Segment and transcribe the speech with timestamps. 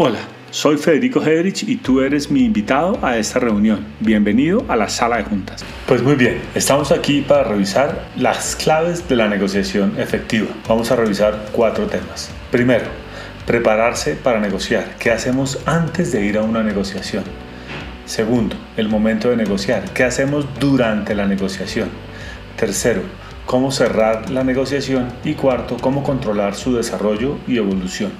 [0.00, 0.20] Hola,
[0.52, 3.84] soy Federico Hedrich y tú eres mi invitado a esta reunión.
[3.98, 5.64] Bienvenido a la sala de juntas.
[5.88, 10.46] Pues muy bien, estamos aquí para revisar las claves de la negociación efectiva.
[10.68, 12.30] Vamos a revisar cuatro temas.
[12.52, 12.84] Primero,
[13.44, 14.94] prepararse para negociar.
[15.00, 17.24] ¿Qué hacemos antes de ir a una negociación?
[18.06, 19.82] Segundo, el momento de negociar.
[19.94, 21.88] ¿Qué hacemos durante la negociación?
[22.56, 23.02] Tercero,
[23.46, 25.08] cómo cerrar la negociación.
[25.24, 28.12] Y cuarto, cómo controlar su desarrollo y evolución.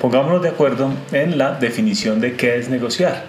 [0.00, 3.24] Pongámonos de acuerdo en la definición de qué es negociar.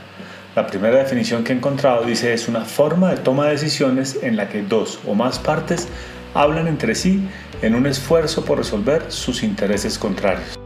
[0.56, 4.38] La primera definición que he encontrado dice es una forma de toma de decisiones en
[4.38, 5.88] la que dos o más partes
[6.36, 7.28] hablan entre sí
[7.64, 10.60] en un esfuerzo por resolver sus intereses contrarios.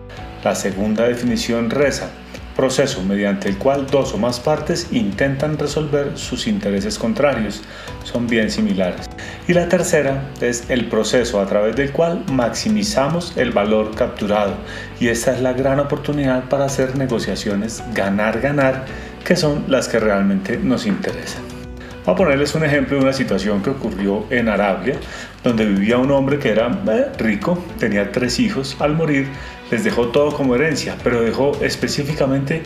[0.43, 2.09] La segunda definición reza
[2.55, 7.61] proceso mediante el cual dos o más partes intentan resolver sus intereses contrarios.
[8.03, 9.12] Son bien similares.
[9.45, 14.55] Y la tercera es el proceso a través del cual maximizamos el valor capturado.
[15.01, 18.85] Y esta es la gran oportunidad para hacer negociaciones ganar-ganar,
[19.25, 21.43] que son las que realmente nos interesan.
[22.05, 24.95] Voy a ponerles un ejemplo de una situación que ocurrió en Arabia,
[25.43, 28.77] donde vivía un hombre que era eh, rico, tenía tres hijos.
[28.79, 29.27] Al morir
[29.71, 32.63] les dejó todo como herencia, pero dejó específicamente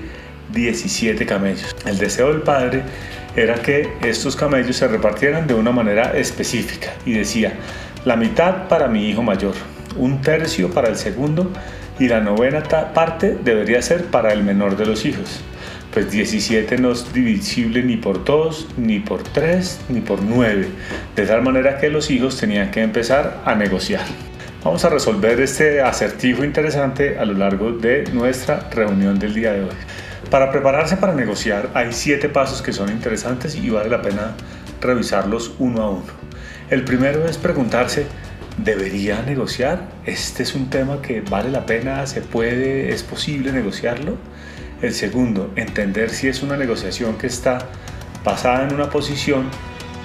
[0.54, 1.76] 17 camellos.
[1.86, 2.84] El deseo del padre
[3.38, 7.54] era que estos camellos se repartieran de una manera específica y decía,
[8.04, 9.54] la mitad para mi hijo mayor,
[9.96, 11.50] un tercio para el segundo
[12.00, 15.42] y la novena parte debería ser para el menor de los hijos
[15.98, 20.68] pues 17 no es divisible ni por 2, ni por 3, ni por 9,
[21.16, 24.06] de tal manera que los hijos tenían que empezar a negociar.
[24.64, 29.62] Vamos a resolver este acertijo interesante a lo largo de nuestra reunión del día de
[29.62, 29.76] hoy.
[30.30, 34.36] Para prepararse para negociar hay 7 pasos que son interesantes y vale la pena
[34.82, 36.28] revisarlos uno a uno.
[36.70, 38.08] El primero es preguntarse,
[38.58, 39.88] ¿debería negociar?
[40.06, 42.06] ¿Este es un tema que vale la pena?
[42.08, 42.90] ¿Se puede?
[42.90, 44.18] ¿Es posible negociarlo?
[44.82, 47.60] El segundo, entender si es una negociación que está
[48.26, 49.46] basada en una posición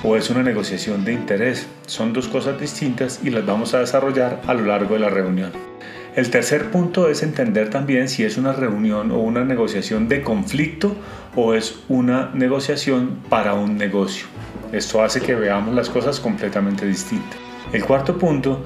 [0.04, 1.66] o es una negociación de interés.
[1.86, 5.71] Son dos cosas distintas y las vamos a desarrollar a lo largo de la reunión.
[6.14, 10.94] El tercer punto es entender también si es una reunión o una negociación de conflicto
[11.34, 14.26] o es una negociación para un negocio.
[14.72, 17.38] Esto hace que veamos las cosas completamente distintas.
[17.72, 18.62] El cuarto punto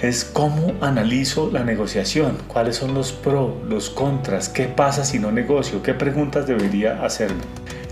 [0.00, 5.30] es cómo analizo la negociación, cuáles son los pros, los contras, qué pasa si no
[5.30, 7.42] negocio, qué preguntas debería hacerme.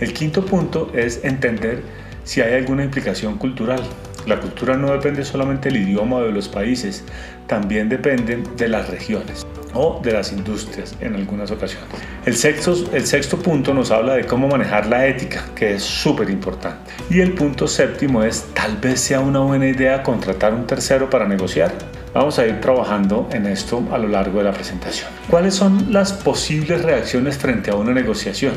[0.00, 1.82] El quinto punto es entender
[2.24, 3.82] si hay alguna implicación cultural.
[4.26, 7.04] La cultura no depende solamente del idioma de los países,
[7.46, 11.88] también depende de las regiones o de las industrias en algunas ocasiones.
[12.24, 16.30] El sexto, el sexto punto nos habla de cómo manejar la ética, que es súper
[16.30, 16.90] importante.
[17.10, 21.28] Y el punto séptimo es tal vez sea una buena idea contratar un tercero para
[21.28, 21.72] negociar.
[22.14, 25.10] Vamos a ir trabajando en esto a lo largo de la presentación.
[25.28, 28.54] ¿Cuáles son las posibles reacciones frente a una negociación?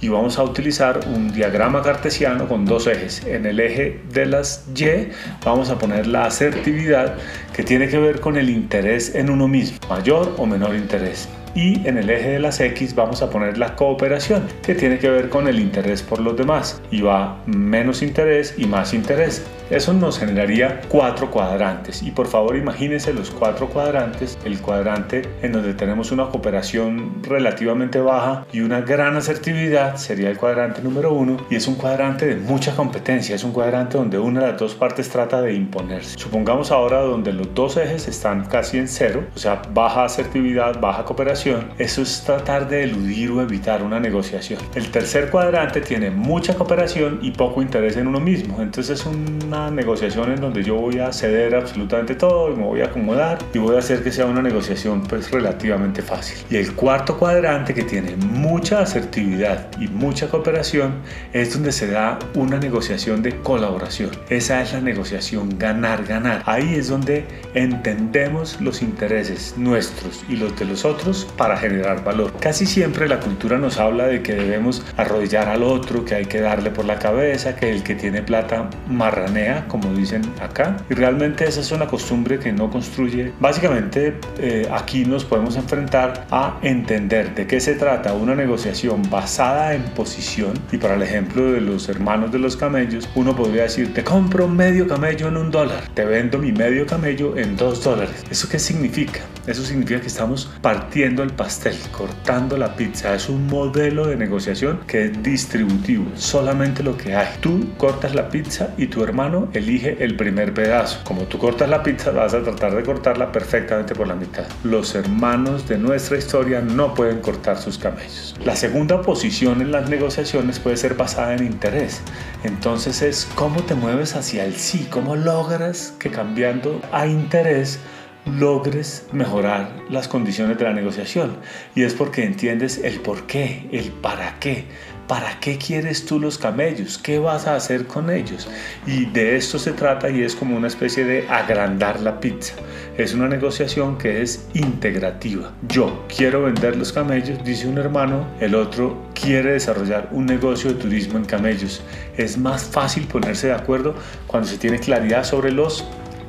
[0.00, 3.24] Y vamos a utilizar un diagrama cartesiano con dos ejes.
[3.26, 5.08] En el eje de las Y
[5.44, 7.14] vamos a poner la asertividad
[7.54, 11.84] que tiene que ver con el interés en uno mismo, mayor o menor interés y
[11.88, 15.30] en el eje de las X vamos a poner la cooperación que tiene que ver
[15.30, 19.44] con el interés por los demás y va menos interés y más interés.
[19.68, 25.50] Eso nos generaría cuatro cuadrantes y por favor imagínense los cuatro cuadrantes, el cuadrante en
[25.50, 31.38] donde tenemos una cooperación relativamente baja y una gran asertividad sería el cuadrante número uno
[31.50, 34.74] y es un cuadrante de mucha competencia, es un cuadrante donde una de las dos
[34.76, 36.16] partes trata de imponerse.
[36.16, 41.04] Supongamos ahora donde los dos ejes están casi en cero, o sea, baja asertividad, baja
[41.04, 41.45] cooperación,
[41.78, 44.60] eso es tratar de eludir o evitar una negociación.
[44.74, 48.60] El tercer cuadrante tiene mucha cooperación y poco interés en uno mismo.
[48.60, 52.80] Entonces es una negociación en donde yo voy a ceder absolutamente todo y me voy
[52.80, 56.38] a acomodar y voy a hacer que sea una negociación pues relativamente fácil.
[56.50, 60.96] Y el cuarto cuadrante que tiene mucha asertividad y mucha cooperación
[61.32, 64.10] es donde se da una negociación de colaboración.
[64.28, 66.42] Esa es la negociación ganar-ganar.
[66.46, 67.24] Ahí es donde
[67.54, 72.32] entendemos los intereses nuestros y los de los otros para generar valor.
[72.40, 76.40] Casi siempre la cultura nos habla de que debemos arrodillar al otro, que hay que
[76.40, 80.76] darle por la cabeza, que el que tiene plata marranea, como dicen acá.
[80.90, 83.32] Y realmente esa es una costumbre que no construye.
[83.40, 89.74] Básicamente eh, aquí nos podemos enfrentar a entender de qué se trata una negociación basada
[89.74, 90.54] en posición.
[90.72, 94.48] Y para el ejemplo de los hermanos de los camellos, uno podría decir, te compro
[94.48, 98.24] medio camello en un dólar, te vendo mi medio camello en dos dólares.
[98.30, 99.20] ¿Eso qué significa?
[99.46, 103.14] Eso significa que estamos partiendo el pastel, cortando la pizza.
[103.14, 107.28] Es un modelo de negociación que es distributivo, solamente lo que hay.
[107.40, 111.00] Tú cortas la pizza y tu hermano elige el primer pedazo.
[111.04, 114.46] Como tú cortas la pizza, vas a tratar de cortarla perfectamente por la mitad.
[114.62, 118.34] Los hermanos de nuestra historia no pueden cortar sus camellos.
[118.44, 122.00] La segunda posición en las negociaciones puede ser basada en interés.
[122.44, 127.80] Entonces es cómo te mueves hacia el sí, cómo logras que cambiando a interés
[128.26, 131.36] logres mejorar las condiciones de la negociación.
[131.74, 134.66] Y es porque entiendes el por qué, el para qué.
[135.06, 136.98] ¿Para qué quieres tú los camellos?
[136.98, 138.48] ¿Qué vas a hacer con ellos?
[138.88, 142.54] Y de esto se trata y es como una especie de agrandar la pizza.
[142.98, 145.52] Es una negociación que es integrativa.
[145.68, 150.80] Yo quiero vender los camellos, dice un hermano, el otro quiere desarrollar un negocio de
[150.80, 151.82] turismo en camellos.
[152.16, 153.94] Es más fácil ponerse de acuerdo
[154.26, 155.84] cuando se tiene claridad sobre los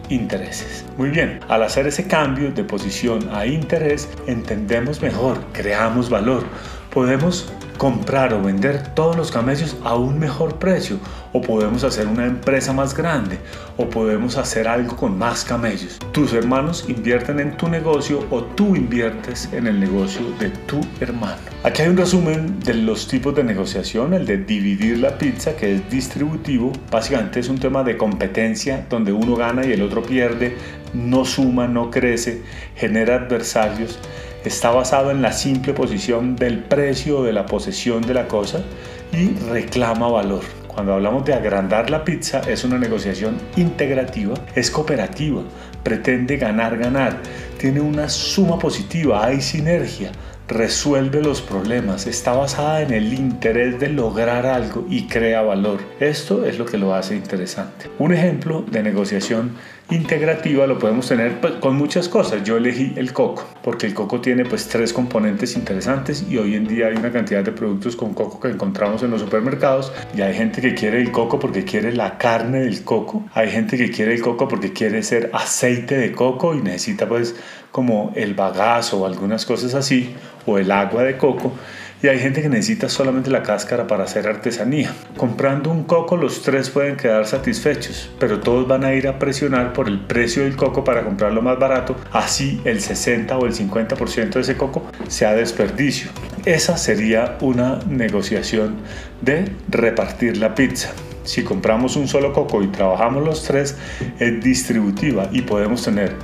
[0.09, 0.85] intereses.
[0.97, 6.43] Muy bien, al hacer ese cambio de posición a interés, entendemos mejor, creamos valor.
[6.93, 10.99] Podemos comprar o vender todos los camellos a un mejor precio
[11.33, 13.37] o podemos hacer una empresa más grande
[13.77, 15.99] o podemos hacer algo con más camellos.
[16.11, 21.37] Tus hermanos invierten en tu negocio o tú inviertes en el negocio de tu hermano.
[21.63, 25.75] Aquí hay un resumen de los tipos de negociación, el de dividir la pizza que
[25.75, 30.55] es distributivo, básicamente es un tema de competencia donde uno gana y el otro pierde,
[30.93, 32.41] no suma, no crece,
[32.75, 33.99] genera adversarios
[34.47, 38.63] está basado en la simple posición del precio de la posesión de la cosa
[39.11, 40.41] y reclama valor.
[40.77, 45.41] Cuando hablamos de agrandar la pizza es una negociación integrativa, es cooperativa,
[45.81, 47.17] pretende ganar, ganar,
[47.57, 50.11] tiene una suma positiva, hay sinergia,
[50.47, 55.79] resuelve los problemas, está basada en el interés de lograr algo y crea valor.
[55.99, 57.89] Esto es lo que lo hace interesante.
[57.99, 59.55] Un ejemplo de negociación
[59.89, 62.43] integrativa lo podemos tener pues, con muchas cosas.
[62.43, 66.67] Yo elegí el coco porque el coco tiene pues tres componentes interesantes y hoy en
[66.67, 70.33] día hay una cantidad de productos con coco que encontramos en los supermercados y hay
[70.33, 74.13] gente que quiere el coco porque quiere la carne del coco, hay gente que quiere
[74.15, 77.35] el coco porque quiere ser aceite de coco y necesita pues
[77.71, 80.15] como el bagazo o algunas cosas así
[80.45, 81.53] o el agua de coco
[82.01, 84.93] y hay gente que necesita solamente la cáscara para hacer artesanía.
[85.15, 89.73] Comprando un coco los tres pueden quedar satisfechos, pero todos van a ir a presionar
[89.73, 94.29] por el precio del coco para comprarlo más barato, así el 60 o el 50%
[94.29, 96.11] de ese coco sea desperdicio.
[96.45, 98.75] Esa sería una negociación
[99.21, 100.91] de repartir la pizza.
[101.23, 103.75] Si compramos un solo coco y trabajamos los tres,
[104.19, 106.15] es distributiva y podemos tener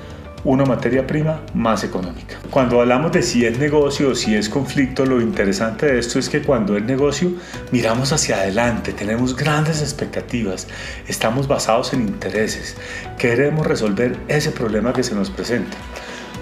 [0.44, 2.38] una materia prima más económica.
[2.50, 6.30] Cuando hablamos de si es negocio o si es conflicto, lo interesante de esto es
[6.30, 7.32] que cuando es negocio
[7.72, 10.68] miramos hacia adelante, tenemos grandes expectativas,
[11.08, 12.76] estamos basados en intereses,
[13.18, 15.78] queremos resolver ese problema que se nos presenta.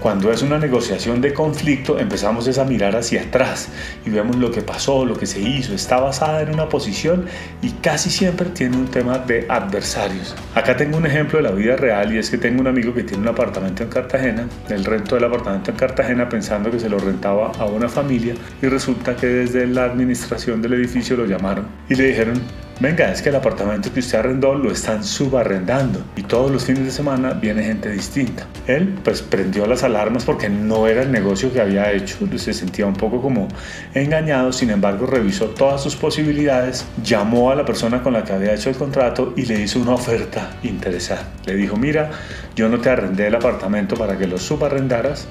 [0.01, 3.69] Cuando es una negociación de conflicto, empezamos a mirar hacia atrás
[4.03, 5.75] y vemos lo que pasó, lo que se hizo.
[5.75, 7.27] Está basada en una posición
[7.61, 10.35] y casi siempre tiene un tema de adversarios.
[10.55, 13.03] Acá tengo un ejemplo de la vida real y es que tengo un amigo que
[13.03, 14.47] tiene un apartamento en Cartagena.
[14.69, 18.65] Él rentó el apartamento en Cartagena pensando que se lo rentaba a una familia y
[18.65, 22.41] resulta que desde la administración del edificio lo llamaron y le dijeron
[22.81, 26.83] venga, es que el apartamento que usted arrendó lo están subarrendando y todos los fines
[26.83, 28.47] de semana viene gente distinta.
[28.65, 32.87] Él pues prendió las alarmas porque no era el negocio que había hecho, se sentía
[32.87, 33.47] un poco como
[33.93, 38.53] engañado, sin embargo revisó todas sus posibilidades, llamó a la persona con la que había
[38.53, 41.51] hecho el contrato y le hizo una oferta interesante.
[41.51, 42.09] Le dijo, mira,
[42.55, 45.27] yo no te arrendé el apartamento para que lo subarrendaras,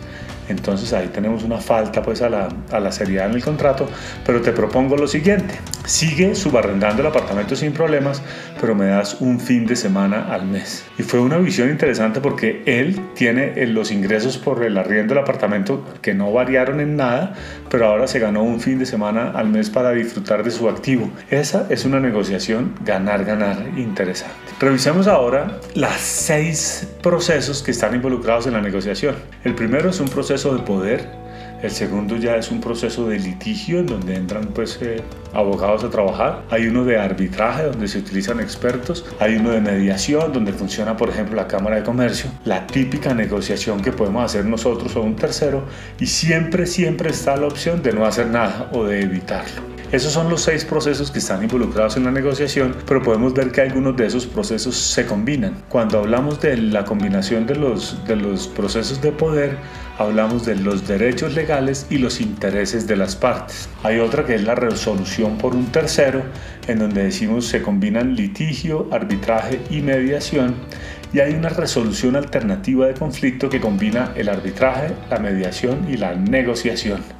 [0.50, 3.88] entonces ahí tenemos una falta pues a la, a la seriedad en el contrato,
[4.24, 5.54] pero te propongo lo siguiente,
[5.86, 8.22] sigue subarrendando el apartamento sin problemas,
[8.60, 10.84] pero me das un fin de semana al mes.
[10.98, 15.22] Y fue una visión interesante porque él tiene eh, los ingresos por el arriendo del
[15.22, 17.34] apartamento que no variaron en nada,
[17.70, 21.10] pero ahora se ganó un fin de semana al mes para disfrutar de su activo.
[21.30, 24.34] Esa es una negociación ganar-ganar interesante.
[24.58, 29.14] Revisemos ahora las seis procesos que están involucrados en la negociación.
[29.44, 31.20] El primero es un proceso de poder,
[31.62, 35.02] el segundo ya es un proceso de litigio en donde entran pues eh,
[35.34, 36.42] abogados a trabajar.
[36.50, 39.04] Hay uno de arbitraje donde se utilizan expertos.
[39.18, 42.30] Hay uno de mediación donde funciona por ejemplo la Cámara de Comercio.
[42.46, 45.64] La típica negociación que podemos hacer nosotros o un tercero.
[45.98, 49.79] Y siempre, siempre está la opción de no hacer nada o de evitarlo.
[49.92, 53.60] Esos son los seis procesos que están involucrados en la negociación, pero podemos ver que
[53.60, 55.64] algunos de esos procesos se combinan.
[55.68, 59.56] Cuando hablamos de la combinación de los, de los procesos de poder,
[59.98, 63.68] hablamos de los derechos legales y los intereses de las partes.
[63.82, 66.22] Hay otra que es la resolución por un tercero,
[66.68, 70.54] en donde decimos se combinan litigio, arbitraje y mediación.
[71.12, 76.14] Y hay una resolución alternativa de conflicto que combina el arbitraje, la mediación y la
[76.14, 77.19] negociación.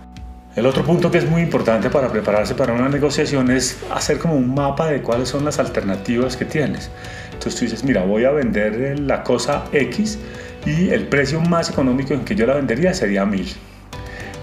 [0.57, 4.35] El otro punto que es muy importante para prepararse para una negociación es hacer como
[4.35, 6.91] un mapa de cuáles son las alternativas que tienes.
[7.27, 10.19] Entonces tú dices, mira, voy a vender la cosa X
[10.67, 13.70] y el precio más económico en que yo la vendería sería 1000.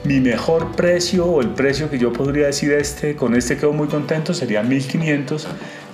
[0.07, 3.89] Mi mejor precio o el precio que yo podría decir este, con este quedo muy
[3.89, 5.45] contento sería 1500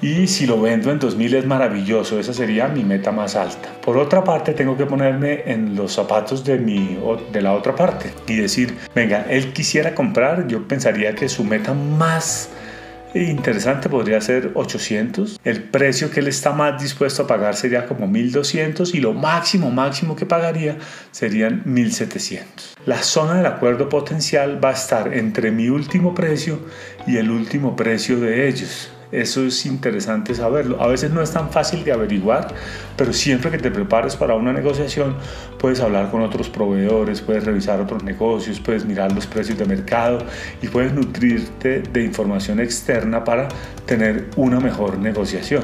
[0.03, 3.69] y si lo vendo en 2000 es maravilloso, esa sería mi meta más alta.
[3.83, 6.99] Por otra parte, tengo que ponerme en los zapatos de, mi,
[7.31, 11.73] de la otra parte y decir, venga, él quisiera comprar, yo pensaría que su meta
[11.73, 12.51] más
[13.21, 15.39] interesante podría ser 800.
[15.43, 19.69] El precio que él está más dispuesto a pagar sería como 1200 y lo máximo,
[19.71, 20.77] máximo que pagaría
[21.11, 22.75] serían 1700.
[22.85, 26.59] La zona del acuerdo potencial va a estar entre mi último precio
[27.05, 28.92] y el último precio de ellos.
[29.13, 30.81] Eso es interesante saberlo.
[30.81, 32.47] A veces no es tan fácil de averiguar,
[32.97, 35.15] pero siempre que te prepares para una negociación,
[35.59, 40.17] puedes hablar con otros proveedores, puedes revisar otros negocios, puedes mirar los precios de mercado
[40.63, 43.49] y puedes nutrirte de información externa para
[43.85, 45.63] tener una mejor negociación.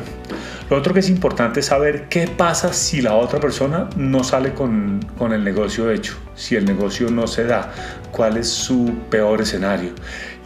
[0.70, 4.54] Lo otro que es importante es saber qué pasa si la otra persona no sale
[4.54, 7.74] con, con el negocio hecho, si el negocio no se da,
[8.12, 9.94] cuál es su peor escenario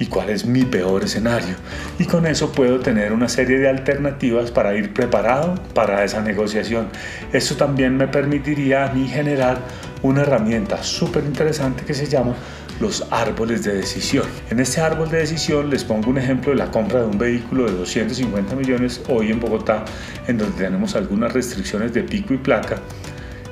[0.04, 1.56] y cuál es mi peor escenario.
[1.98, 6.90] Y con eso puedo tener una serie de alternativas para ir preparado para esa negociación.
[7.32, 9.60] Esto también me permitiría a mí generar
[10.02, 12.36] una herramienta súper interesante que se llama
[12.82, 14.26] los árboles de decisión.
[14.50, 17.66] En este árbol de decisión les pongo un ejemplo de la compra de un vehículo
[17.66, 19.86] de 250 millones hoy en Bogotá,
[20.28, 22.76] en donde tenemos algunas restricciones de pico y placa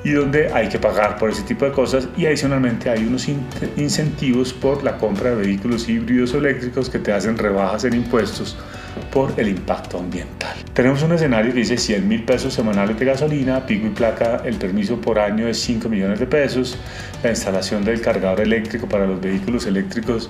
[0.04, 3.28] y donde hay que pagar por ese tipo de cosas y adicionalmente hay unos
[3.78, 8.58] incentivos por la compra de vehículos híbridos o eléctricos que te hacen rebajas en impuestos
[9.12, 10.56] por el impacto ambiental.
[10.74, 14.56] Tenemos un escenario que dice 100 mil pesos semanales de gasolina, pico y placa, el
[14.56, 16.78] permiso por año es 5 millones de pesos,
[17.24, 20.30] la instalación del cargador eléctrico para los vehículos eléctricos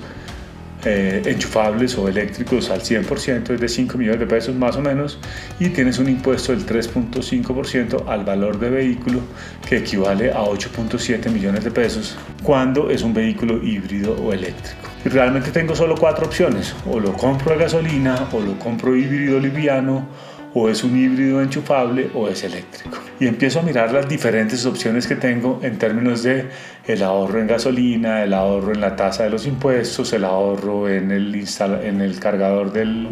[0.85, 5.19] eh, enchufables o eléctricos al 100% es de 5 millones de pesos más o menos
[5.59, 9.19] y tienes un impuesto del 3.5% al valor de vehículo
[9.67, 14.89] que equivale a 8.7 millones de pesos cuando es un vehículo híbrido o eléctrico.
[15.05, 19.39] Y realmente tengo solo cuatro opciones, o lo compro a gasolina, o lo compro híbrido
[19.39, 20.07] liviano,
[20.53, 22.97] o es un híbrido enchufable o es eléctrico.
[23.19, 26.49] Y empiezo a mirar las diferentes opciones que tengo en términos de
[26.87, 31.11] el ahorro en gasolina, el ahorro en la tasa de los impuestos, el ahorro en
[31.11, 31.45] el,
[31.83, 33.09] en el cargador del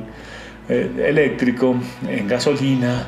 [0.67, 1.75] eh, eléctrico,
[2.07, 3.07] en gasolina,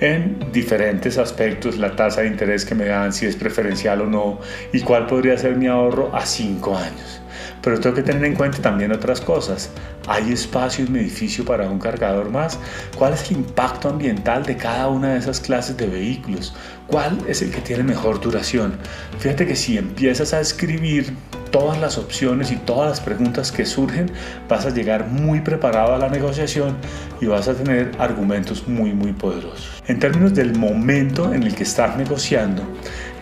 [0.00, 4.40] en diferentes aspectos, la tasa de interés que me dan, si es preferencial o no,
[4.72, 7.20] y cuál podría ser mi ahorro a cinco años.
[7.66, 9.70] Pero tengo que tener en cuenta también otras cosas.
[10.06, 12.60] ¿Hay espacio en mi edificio para un cargador más?
[12.96, 16.54] ¿Cuál es el impacto ambiental de cada una de esas clases de vehículos?
[16.86, 18.78] ¿Cuál es el que tiene mejor duración?
[19.18, 21.12] Fíjate que si empiezas a escribir
[21.58, 24.10] todas las opciones y todas las preguntas que surgen,
[24.46, 26.76] vas a llegar muy preparado a la negociación
[27.18, 29.82] y vas a tener argumentos muy muy poderosos.
[29.86, 32.62] En términos del momento en el que estás negociando,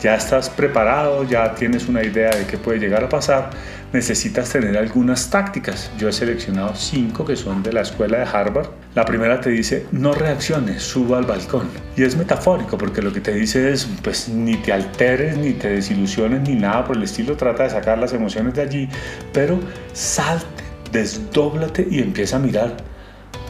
[0.03, 3.50] ya estás preparado, ya tienes una idea de qué puede llegar a pasar,
[3.95, 5.91] necesitas tener algunas tácticas.
[5.97, 8.67] Yo he seleccionado cinco que son de la escuela de Harvard.
[8.95, 11.69] La primera te dice, no reacciones, suba al balcón.
[11.97, 15.69] Y es metafórico porque lo que te dice es, pues ni te alteres, ni te
[15.69, 17.37] desilusiones, ni nada por el estilo.
[17.37, 18.88] Trata de sacar las emociones de allí,
[19.33, 19.59] pero
[19.93, 22.76] salte, desdóblate y empieza a mirar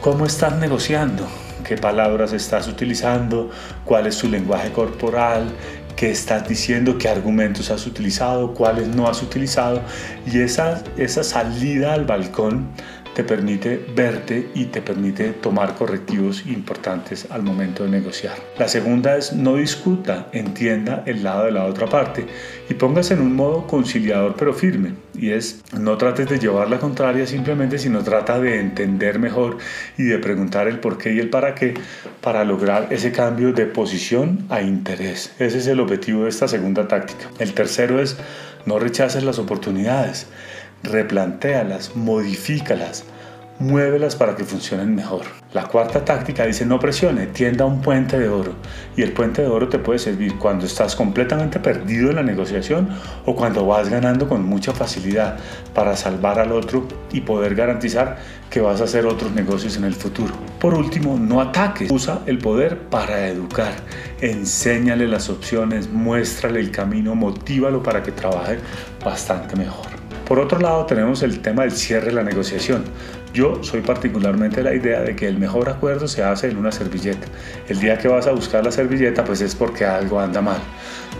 [0.01, 1.27] cómo estás negociando
[1.65, 3.49] qué palabras estás utilizando,
[3.83, 5.51] cuál es tu lenguaje corporal,
[5.95, 9.81] qué estás diciendo, qué argumentos has utilizado, cuáles no has utilizado.
[10.25, 12.67] Y esa, esa salida al balcón
[13.15, 18.35] te permite verte y te permite tomar correctivos importantes al momento de negociar.
[18.59, 22.27] La segunda es no discuta, entienda el lado de la otra parte
[22.69, 24.93] y póngase en un modo conciliador pero firme.
[25.13, 29.59] Y es no trates de llevar la contraria simplemente, sino trata de entender mejor
[29.97, 31.73] y de preguntar el por qué y el para qué
[32.19, 35.33] para lograr ese cambio de posición a interés.
[35.39, 37.29] Ese es el objetivo de esta segunda táctica.
[37.39, 38.17] El tercero es
[38.65, 40.27] no rechaces las oportunidades
[40.85, 43.05] replantéalas, modifícalas,
[43.59, 45.23] muévelas para que funcionen mejor.
[45.53, 48.53] La cuarta táctica dice no presione, tienda un puente de oro.
[48.97, 52.89] Y el puente de oro te puede servir cuando estás completamente perdido en la negociación
[53.25, 55.37] o cuando vas ganando con mucha facilidad
[55.73, 58.17] para salvar al otro y poder garantizar
[58.49, 60.33] que vas a hacer otros negocios en el futuro.
[60.59, 63.73] Por último, no ataques, usa el poder para educar.
[64.19, 68.59] Enséñale las opciones, muéstrale el camino, motívalo para que trabaje
[69.03, 69.94] bastante mejor.
[70.27, 72.83] Por otro lado, tenemos el tema del cierre de la negociación.
[73.31, 77.27] Yo soy particularmente la idea de que el mejor acuerdo se hace en una servilleta.
[77.69, 80.59] El día que vas a buscar la servilleta, pues es porque algo anda mal.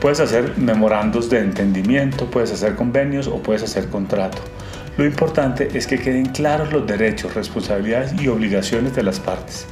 [0.01, 4.39] Puedes hacer memorandos de entendimiento, puedes hacer convenios o puedes hacer contrato.
[4.97, 9.67] Lo importante es que queden claros los derechos, responsabilidades y obligaciones de las partes.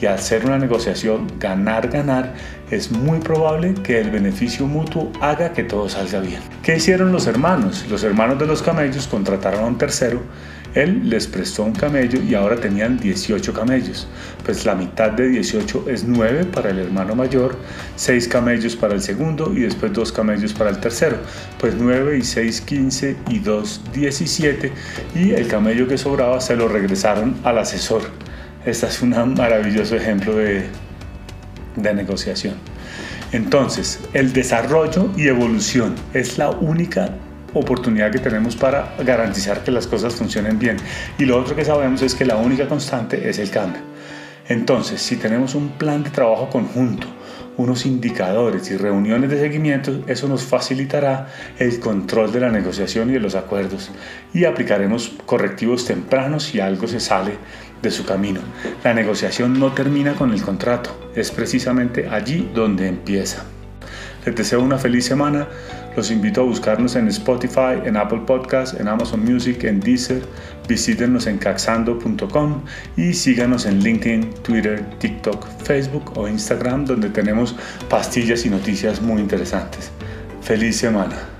[0.00, 2.34] Y ser una negociación ganar-ganar,
[2.70, 6.40] es muy probable que el beneficio mutuo haga que todo salga bien.
[6.62, 7.86] ¿Qué hicieron los hermanos?
[7.88, 10.22] Los hermanos de los camellos contrataron a un tercero
[10.76, 14.06] él les prestó un camello y ahora tenían 18 camellos,
[14.44, 17.56] pues la mitad de 18 es 9 para el hermano mayor,
[17.96, 21.16] 6 camellos para el segundo y después 2 camellos para el tercero,
[21.58, 24.72] pues 9 y 6 15 y 2 17
[25.14, 28.02] y el camello que sobraba se lo regresaron al asesor.
[28.66, 30.64] Este es un maravilloso ejemplo de,
[31.76, 32.54] de negociación.
[33.30, 37.10] Entonces, el desarrollo y evolución es la única
[37.54, 40.78] oportunidad que tenemos para garantizar que las cosas funcionen bien.
[41.16, 43.82] Y lo otro que sabemos es que la única constante es el cambio.
[44.48, 47.06] Entonces, si tenemos un plan de trabajo conjunto,
[47.56, 53.14] unos indicadores y reuniones de seguimiento, eso nos facilitará el control de la negociación y
[53.14, 53.90] de los acuerdos
[54.34, 57.38] y aplicaremos correctivos tempranos si algo se sale
[57.82, 58.40] de su camino.
[58.84, 63.44] La negociación no termina con el contrato, es precisamente allí donde empieza.
[64.26, 65.46] Les deseo una feliz semana.
[65.96, 70.20] Los invito a buscarnos en Spotify, en Apple Podcasts, en Amazon Music, en Deezer.
[70.68, 72.62] Visítenos en caxando.com
[72.96, 77.54] y síganos en LinkedIn, Twitter, TikTok, Facebook o Instagram donde tenemos
[77.88, 79.92] pastillas y noticias muy interesantes.
[80.42, 81.35] Feliz semana.